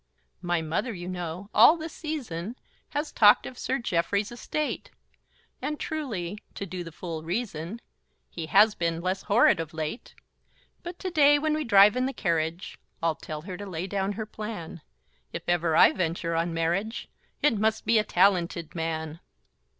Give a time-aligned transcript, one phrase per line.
[0.41, 2.55] My mother, you know, all the season,
[2.89, 4.89] Has talked of Sir Geoffrey's estate;
[5.61, 7.79] And truly, to do the fool reason,
[8.27, 10.15] He has been less horrid of late.
[10.81, 14.25] But today, when we drive in the carriage, I'll tell her to lay down her
[14.25, 14.81] plan;
[15.33, 17.07] If ever I venture on marriage,
[17.43, 19.19] It must be a talented man!